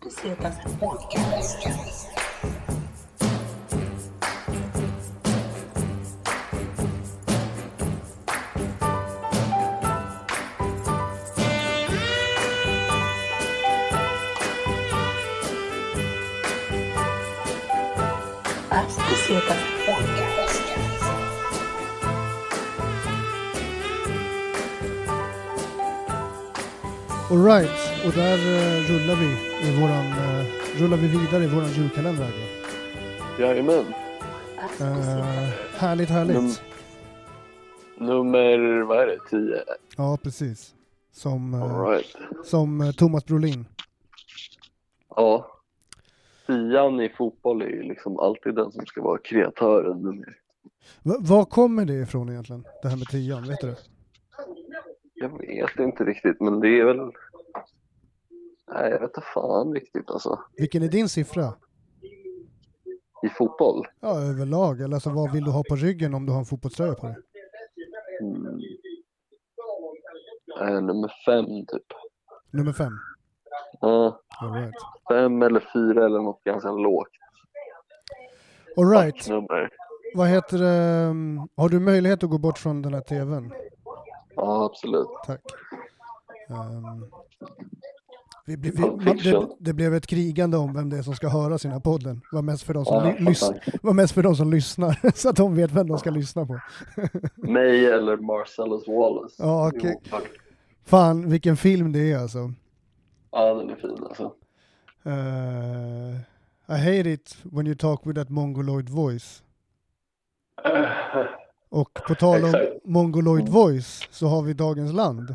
[0.00, 0.52] Du ser utan
[27.30, 27.70] Alright,
[28.06, 29.26] och där eh, rullar vi
[29.68, 30.46] i våran, eh,
[30.82, 32.24] rullar vi vidare i våran julkalender.
[32.24, 33.42] Agge.
[33.42, 33.84] Jajamän.
[34.80, 36.36] Eh, härligt, härligt.
[36.36, 36.60] Num-
[37.98, 39.62] Nummer, vad är det, 10?
[39.96, 40.74] Ja, precis.
[41.12, 42.16] Som, eh, All right.
[42.44, 43.66] som eh, Thomas Brolin.
[45.16, 45.46] Ja.
[46.46, 50.36] Tian i fotboll är ju liksom alltid den som ska vara kreatören nummer.
[51.02, 52.64] Va, var kommer det ifrån egentligen?
[52.82, 53.76] Det här med tian, vet du det?
[55.20, 56.96] Jag vet inte riktigt, men det är väl...
[58.72, 60.40] Nej, jag vet inte fan riktigt alltså.
[60.56, 61.54] Vilken är din siffra?
[63.22, 63.86] I fotboll?
[64.00, 64.80] Ja, överlag.
[64.80, 67.16] Eller alltså, vad vill du ha på ryggen om du har en fotbollströja på dig?
[68.22, 68.60] Mm.
[70.60, 71.86] Eh, nummer fem, typ.
[72.50, 72.92] Nummer fem.
[73.80, 74.74] Ja, All right.
[75.10, 77.08] fem eller fyra eller något ganska lågt
[78.76, 79.28] All right.
[79.28, 79.70] nummer.
[80.14, 80.68] Vad heter det?
[81.10, 83.52] mm, Har du möjlighet att gå bort från den här tvn?
[84.38, 85.08] Ja, absolut.
[85.26, 85.40] Tack.
[86.48, 87.04] Ehm,
[88.46, 91.58] vi, vi, man, det, det blev ett krigande om vem det är som ska höra
[91.58, 92.20] sina podden.
[92.32, 93.50] Var mest för de som, Ja, lys,
[93.82, 96.60] var mest för de som lyssnar, så att de vet vem de ska lyssna på.
[97.34, 99.34] Mig eller Marcellus Wallace.
[99.42, 99.70] Ja.
[99.74, 100.00] Jo,
[100.84, 102.52] Fan, vilken film det är alltså.
[103.30, 104.32] Ja, den är fin alltså.
[105.04, 106.16] Eh,
[106.76, 109.42] I hate it when you talk with that mongoloid voice.
[111.68, 112.84] Och på tal om Exakt.
[112.84, 115.34] mongoloid voice så har vi dagens land.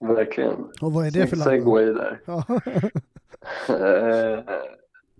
[0.00, 0.54] Verkligen.
[0.80, 1.50] Och vad är det för land?
[1.50, 2.20] segway där.
[2.26, 2.44] Ja.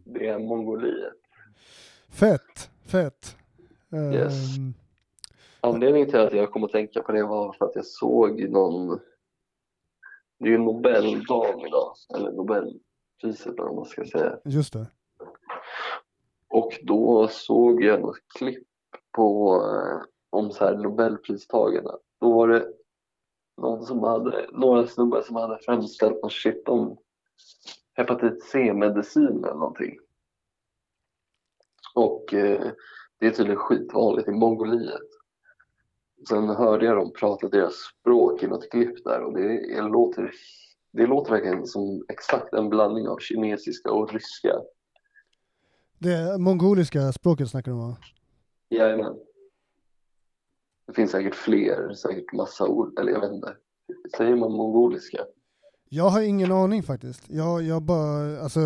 [0.05, 1.13] Det är Mongoliet.
[2.11, 3.37] Fett, fett.
[3.93, 4.33] Ehm, Yes.
[5.61, 8.99] Anledningen till att jag kom att tänka på det var för att jag såg någon...
[10.39, 14.39] Det är ju Nobeldagen idag, eller Nobelpriset eller vad man ska säga.
[14.45, 14.87] Just det.
[16.49, 18.67] Och då såg jag något klipp
[19.13, 20.03] på eh,
[20.33, 21.99] om så här Nobelpristagarna.
[22.21, 22.67] Då var det
[23.57, 26.99] någon som hade, några snubbar som hade framställt något shit om
[27.95, 29.99] hepatit C-medicin eller någonting.
[31.95, 32.73] Och eh,
[33.19, 35.01] det är tydligen skitvanligt i Mongoliet.
[36.29, 40.31] Sen hörde jag dem prata deras språk i något klipp där och det, det, låter,
[40.93, 44.61] det låter verkligen som exakt en blandning av kinesiska och ryska.
[45.99, 47.97] Det mongoliska språket snackar du om?
[48.69, 49.17] Jajamän.
[50.87, 53.57] Det finns säkert fler, säkert massa ord, eller jag vet inte.
[54.17, 55.19] Säger man mongoliska?
[55.89, 57.23] Jag har ingen aning faktiskt.
[57.31, 58.61] Jag, jag bara, alltså,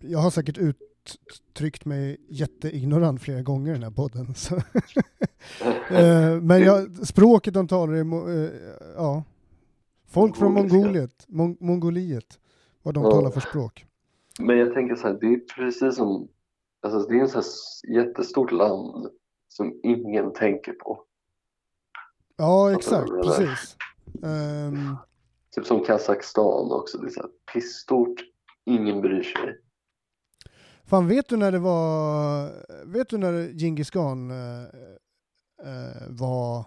[0.00, 4.26] jag har säkert uttryckt mig jätteignorant flera gånger i den här podden.
[5.90, 8.50] Eh, Men jag, språket de talar är, eh,
[8.96, 9.24] ja,
[10.08, 10.52] folk från.
[10.52, 12.38] Mongoliet, Mon- Mongoliet,
[12.82, 13.10] vad de Ja.
[13.10, 13.84] talar för språk.
[14.38, 16.28] Men jag tänker så här, det är precis som,
[16.82, 19.06] alltså det är en så här s- jättestort land
[19.48, 21.02] som ingen tänker på.
[22.40, 23.22] Ja, exakt, menar?
[23.22, 23.76] precis.
[24.24, 24.96] Ehm,
[25.54, 28.20] Typ som Kazakstan också, det är så här pissstort,
[28.64, 29.60] ingen bryr sig.
[30.84, 32.50] fan, vet du när det var,
[32.86, 34.62] vet du när Djingis khan eh,
[35.62, 36.64] eh, var,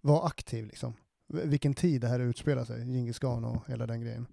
[0.00, 0.92] var aktiv liksom?
[1.28, 4.26] Vilken tid det här utspelar sig, Djingis khan och hela den grejen.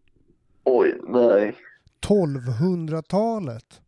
[0.63, 1.55] Oj, nej.
[2.01, 3.81] 1200-talet.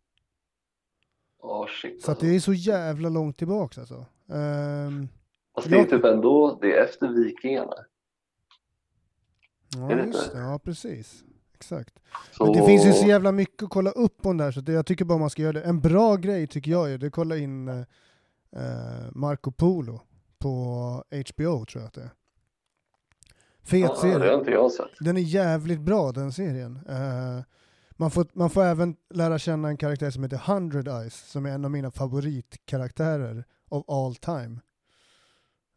[1.42, 2.26] Ja, shit Så alltså.
[2.26, 4.06] det är så jävla långt tillbaks alltså.
[4.32, 5.08] Ehm,
[5.56, 7.74] Fast det är typ ändå, det är efter vikingarna.
[9.76, 10.38] ja, Är det just det.
[10.38, 11.24] Ja, precis.
[11.54, 11.98] Exakt.
[12.32, 12.44] Så...
[12.44, 14.86] Men det finns ju så jävla mycket att kolla upp om där, så det, jag
[14.86, 15.62] tycker bara man ska göra det.
[15.62, 17.78] En bra grej tycker jag är det att kolla in eh,
[18.56, 20.00] eh, Marco Polo
[20.38, 20.48] på
[21.10, 22.10] HBO tror jag att det är.
[23.62, 24.30] Fet det serie.
[24.30, 24.90] har inte jag sett.
[25.00, 26.78] Den är jävligt bra den serien.
[26.88, 27.44] Eh,
[27.90, 31.50] man, får, man får även lära känna en karaktär som heter Hundred Eyes, som är
[31.50, 34.60] en av mina favoritkaraktärer of all time.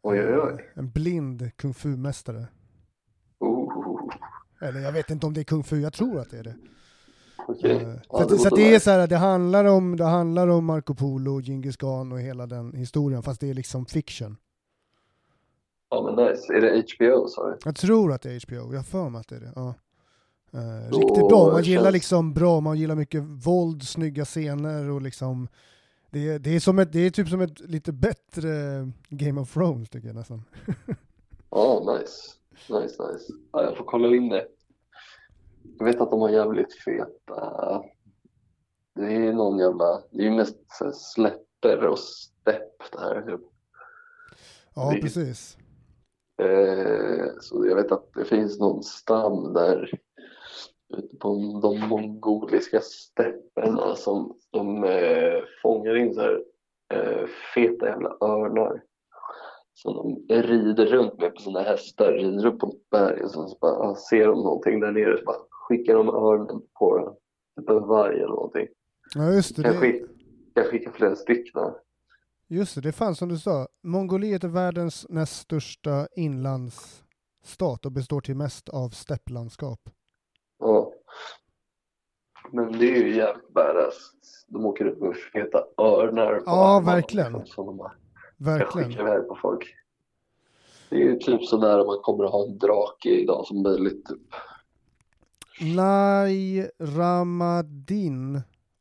[0.02, 0.70] Oj, oj, oj.
[0.74, 2.46] En blind kung fu-mästare.
[3.38, 4.10] Oh,
[4.60, 6.54] Eller jag vet inte om det är kung fu, jag tror att det är det.
[7.48, 7.76] Okej.
[7.76, 10.48] Eh, Ja, så det så låter det är så här, det handlar om, det handlar
[10.48, 14.36] om Marco Polo, Djingis khan och hela den historien, fast det är liksom fiction.
[15.90, 16.52] Ja, men nice.
[16.54, 17.56] Är det HBO, sa du?
[17.64, 19.52] Jag tror att det är HBO, jag har för mig att det är det.
[19.56, 19.74] Ja.
[20.90, 25.02] Då riktigt bra, man gillar känns- liksom bra, man gillar mycket våld, snygga scener och
[25.02, 25.48] liksom
[26.10, 28.48] det, är- det, är som ett, det är typ som ett lite bättre
[29.08, 30.42] Game of Thrones tycker jag nästan.
[31.50, 32.32] Ja, nice.
[32.68, 33.32] Nice, nice.
[33.52, 34.46] Ja, jag får kolla in det.
[35.78, 37.82] Jag vet att de har jävligt feta...
[38.94, 40.02] Det är någon jävla...
[40.10, 43.22] Det är ju mest här släpper och stepp där.
[43.22, 43.40] typ.
[44.74, 45.56] Ja, Det- precis.
[46.42, 49.90] Eh, så jag vet att det finns någon stam där
[50.98, 51.28] ute på
[51.62, 56.42] de mongoliska stäpperna som de eh, fångar in så här
[56.94, 58.82] eh, feta jävla örnar
[59.82, 59.94] som
[60.28, 63.58] de rider runt med på sina hästar, rider upp på ett berg och sen så
[63.60, 67.14] bara, ser de någonting där nere så bara skickar de örnen på den.
[67.56, 68.66] Typ en varg eller någonting.
[69.14, 69.62] Ja, just det.
[69.62, 70.06] Kan det skicka,
[70.54, 71.62] kan skicka flera stycken.
[72.48, 73.68] just det, det fanns som du sa.
[73.82, 79.80] Mongoliet är världens näst största inlandsstat och består till mest av stepplandskap.
[80.60, 80.92] Ja.
[82.52, 84.10] Men det är ju jävligt badass.
[84.46, 87.46] De åker upp med feta örnar Ja, verkligen.
[87.46, 87.92] Som de bara
[88.36, 88.88] Verkligen.
[88.88, 89.74] skicka iväg på folk.
[90.88, 94.06] Det är ju typ sådär man kommer att ha en drake idag som möjligt.
[94.06, 94.20] Typ.
[95.76, 98.40] Nai Ramadin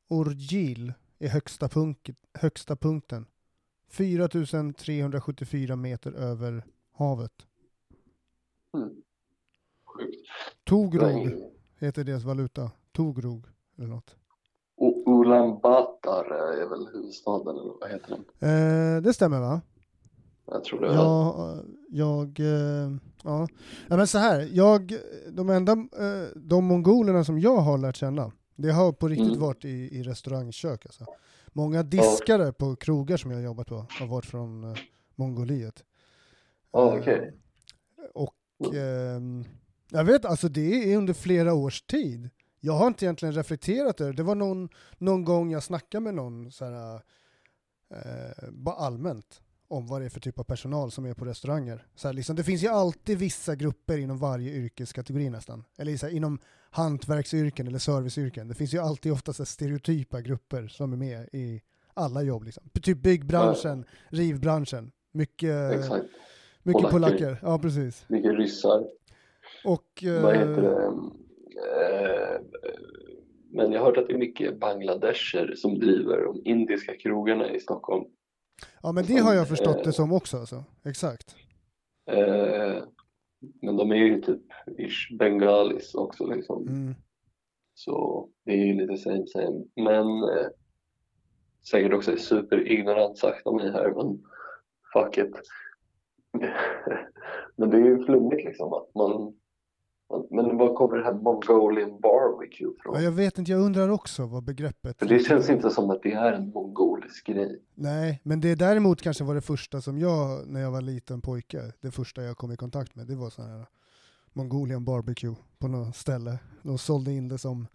[0.09, 3.25] Urgil är högsta, punk, högsta punkten.
[3.89, 7.31] 4374 meter över havet.
[8.77, 8.89] Mm.
[9.85, 10.27] Sjukt.
[10.63, 11.31] Togrog
[11.79, 12.71] heter deras valuta.
[12.91, 13.45] Togrog
[13.77, 14.15] eller något.
[15.05, 16.25] Ulan Batar
[16.61, 18.09] är väl huvudstaden eller vad heter
[18.39, 18.95] den?
[18.97, 19.61] Eh, det stämmer va?
[20.45, 20.87] Jag tror det.
[20.93, 21.55] Ja,
[21.89, 22.91] jag, eh,
[23.23, 23.47] ja.
[23.89, 24.93] ja men så här, jag,
[25.31, 29.39] de enda, eh, de mongolerna som jag har lärt känna, det har på riktigt Mm.
[29.39, 31.05] varit i, i restaurangkök alltså.
[31.53, 34.77] Många diskare på krogar som jag har jobbat på har varit från eh,
[35.15, 35.83] Mongoliet.
[36.71, 37.33] Ja, okej.
[38.13, 38.35] Och
[38.75, 39.45] ehm,
[39.91, 42.29] jag vet, alltså det är under flera års tid.
[42.59, 44.17] Jag har inte egentligen reflekterat över det.
[44.17, 46.95] Det var någon, någon gång jag snackade med någon så här,
[47.93, 51.85] eh, bara allmänt om vad det är för typ av personal som är på restauranger.
[51.95, 55.63] Så här, liksom, det finns ju alltid vissa grupper inom varje yrkeskategori nästan.
[55.77, 56.39] Eller så här, inom
[56.71, 58.47] hantverksyrken eller serviceyrken.
[58.47, 61.61] Det finns ju alltid ofta så här, stereotypa grupper som är med i
[61.93, 62.43] alla jobb.
[62.43, 62.63] Liksom.
[62.81, 64.91] Typ byggbranschen, rivbranschen.
[65.11, 66.05] Mycket, Exakt.
[66.63, 67.17] mycket Polacker.
[67.17, 67.39] polacker.
[67.41, 68.05] Ja, precis.
[68.07, 68.83] Mycket ryssar.
[69.65, 70.03] Och...
[70.03, 70.85] eh, Vad heter det?
[71.59, 72.41] Eh,
[73.51, 77.59] Men jag har hört att det är mycket bangladesher som driver de indiska krogarna i
[77.59, 78.05] Stockholm.
[78.83, 80.37] Ja, men det har jag förstått eh, det som också.
[80.37, 80.63] Alltså.
[80.85, 81.35] Exakt.
[82.11, 82.83] Eh,
[83.61, 84.41] Men de är ju typ
[84.77, 86.67] ish bengalis också liksom.
[86.67, 86.95] Mm.
[87.73, 89.63] Så det är ju lite same same.
[89.75, 90.47] Men eh,
[91.71, 94.23] säkert också superignorant sagt av mig här, men
[94.93, 95.35] fuck it.
[97.55, 99.38] men det är ju flummigt liksom att man
[100.29, 102.95] men var kommer det här Mongolian barbecue från?
[102.95, 104.99] Ja, jag vet inte, jag undrar också vad begreppet...
[104.99, 107.61] För det känns inte som att det är en mongolisk grej.
[107.75, 111.61] Nej, men det däremot kanske var det första som jag, när jag var liten pojke,
[111.81, 113.65] det första jag kom i kontakt med, det var sån här
[114.33, 116.39] Mongolian barbecue på något ställe.
[116.63, 117.67] De sålde in det som...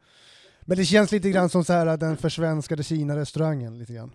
[0.61, 4.15] Men det känns lite grann som så här den försvenskade Kina-restaurangen lite grann.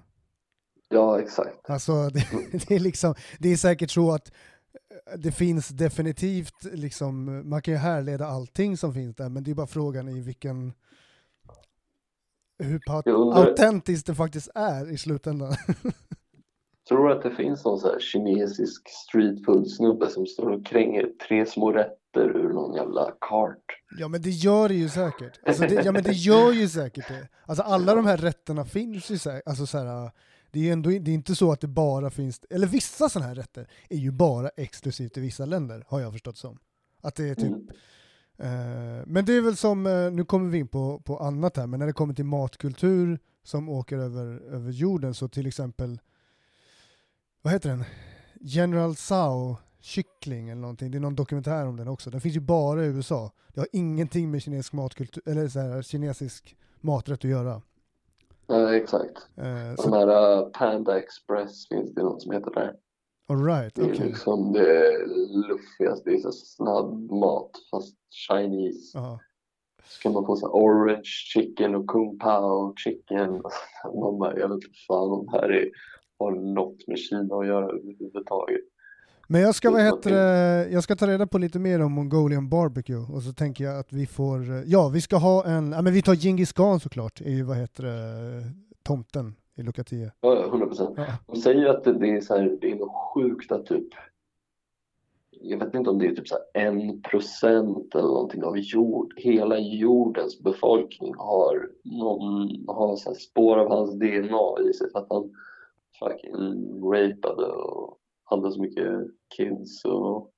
[0.90, 1.70] Ja, exakt.
[1.70, 2.28] Alltså det,
[2.68, 4.32] det är liksom, det är säkert så att
[5.18, 9.56] det finns definitivt liksom, man kan ju härleda allting som finns där, men det är
[9.56, 10.74] bara frågan i vilken
[12.64, 12.82] hur
[13.34, 15.54] autentiskt det faktiskt är i slutändan.
[16.90, 20.66] Tror du att det finns någon så här kinesisk street food snubbe som står och
[20.66, 23.66] kränger tre små rätter ur någon jävla kart?
[24.00, 25.40] Ja men det gör det ju säkert.
[25.46, 27.28] Alltså det, ja men det gör ju säkert det.
[27.46, 29.48] Alltså alla de här rätterna finns ju säkert.
[29.48, 30.12] Alltså så här,
[30.52, 33.28] det är ju ändå det är inte så att det bara finns, eller vissa sådana
[33.28, 36.60] här rätter är ju bara exklusivt i vissa länder, har jag förstått som.
[37.02, 39.00] Att det är typ Mm.
[39.00, 41.68] Eh, men det är väl som, eh, nu kommer vi in på, på annat här,
[41.68, 46.00] men när det kommer till matkultur som åker över, över jorden så till exempel,
[47.42, 47.84] vad heter den?
[48.42, 52.10] General Tso kyckling eller någonting, det är någon dokumentär om den också.
[52.10, 53.32] Den finns ju bara i USA.
[53.54, 57.62] Det har ingenting med kinesisk matkultur, eller så här, kinesisk maträtt att göra.
[58.50, 59.28] Ja, exakt.
[59.36, 62.76] De så, här uh, Panda Express finns det något som heter där.
[63.30, 65.06] all right, Det är liksom det
[65.50, 67.96] luffigaste, det är så snabb mat fast
[68.28, 68.98] Chinese.
[68.98, 69.20] Ja.
[69.84, 71.04] Så kan man få så orange
[71.34, 73.32] chicken och kung pao chicken.
[74.02, 75.70] Man bara, jag vet inte fan om det här är,
[76.20, 78.62] har något med Kina att göra överhuvudtaget.
[79.32, 80.12] Men jag ska, vad heter
[80.72, 83.94] jag ska ta reda på lite mer om Mongolian barbecue och så tänker jag att
[83.94, 87.32] vi får, ja vi ska ha en, ja men vi tar Genghis khan såklart, är
[87.32, 88.44] ju vad heter det,
[88.84, 90.12] tomten i Luka 10.
[90.22, 90.94] Ja, ja, 100 procent.
[90.98, 91.06] Ja.
[91.28, 93.88] De säger att det, är så här, det är något sjukt att typ
[95.42, 99.14] jag vet inte om det är typ så här en procent eller någonting av jord,
[99.18, 105.08] hela jordens befolkning har någon, har så spår av hans DNA i sig för att
[105.10, 105.32] han
[106.00, 106.34] fucking
[106.84, 107.99] rapade och
[108.30, 108.88] hade så mycket
[109.38, 110.32] kids och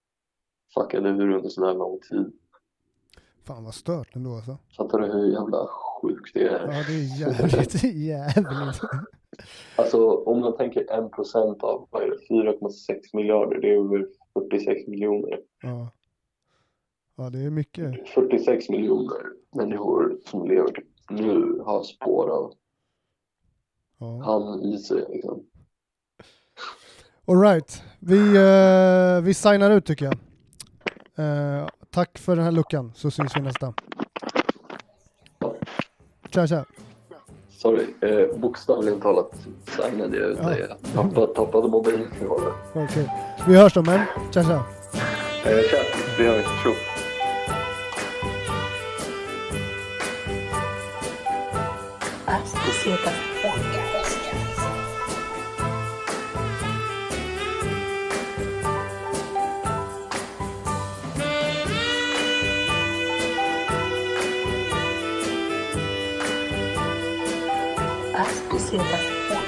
[0.73, 2.33] fuckade ur under så där lång tid.
[3.43, 4.57] Fan vad stört ändå alltså.
[4.77, 6.59] Fattar du hur jävla sjukt det är?
[6.59, 8.81] Ja, det är jävligt, jävligt.
[9.75, 14.07] Alltså om man tänker en procent av vad är det, 4,6 miljarder, det är över
[14.33, 15.41] 46 miljoner.
[15.61, 15.91] Ja.
[17.15, 18.09] ja, det är mycket.
[18.09, 19.21] 46 miljoner
[19.55, 22.53] människor som lever nu har spår av
[23.97, 24.21] Ja.
[24.25, 25.05] han i sig.
[25.09, 25.45] Liksom.
[27.27, 30.13] Alright, vi, uh, vi signar ut tycker jag.
[31.15, 33.73] Eh, tack för den här luckan så syns vi nästa.
[36.33, 36.65] Tja tja.
[37.49, 39.31] Sorry, eh, bokstavligen talat
[39.65, 40.49] signade jag ut Ja.
[40.49, 40.59] dig.
[40.69, 42.07] Jag tappade, tappade mobilen.
[42.73, 43.09] Okej.
[43.47, 43.99] Vi hörs då men.
[44.33, 44.63] Tja tja.
[45.45, 45.77] Eh, tja,
[46.17, 46.45] vi hörs.
[46.63, 46.71] Tjo.
[52.25, 53.13] As Bucetas
[68.51, 69.40] possível.